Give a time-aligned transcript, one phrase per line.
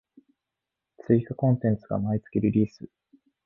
[0.97, 2.89] 追加コンテンツが毎月リリース